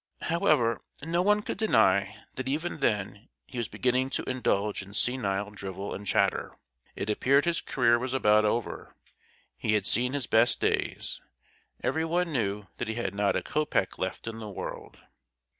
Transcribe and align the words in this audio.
However, 0.23 0.81
no 1.03 1.21
one 1.21 1.43
could 1.43 1.59
deny 1.59 2.23
that 2.33 2.47
even 2.49 2.79
then 2.79 3.29
he 3.45 3.59
was 3.59 3.67
beginning 3.67 4.09
to 4.17 4.27
indulge 4.27 4.81
in 4.81 4.95
senile 4.95 5.51
drivel 5.51 5.93
and 5.93 6.07
chatter. 6.07 6.57
It 6.95 7.07
appeared 7.07 7.45
his 7.45 7.61
career 7.61 7.99
was 7.99 8.11
about 8.15 8.43
over; 8.43 8.95
he 9.59 9.73
had 9.75 9.85
seen 9.85 10.13
his 10.13 10.25
best 10.25 10.59
days, 10.59 11.21
everyone 11.83 12.33
knew 12.33 12.65
that 12.77 12.87
he 12.87 12.95
had 12.95 13.13
not 13.13 13.35
a 13.35 13.43
copeck 13.43 13.99
left 13.99 14.25
in 14.25 14.39
the 14.39 14.49
world! 14.49 14.97